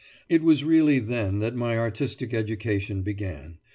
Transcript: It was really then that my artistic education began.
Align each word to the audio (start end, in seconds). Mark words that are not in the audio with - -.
It 0.27 0.41
was 0.41 0.63
really 0.63 0.97
then 0.97 1.37
that 1.41 1.53
my 1.55 1.77
artistic 1.77 2.33
education 2.33 3.03
began. 3.03 3.59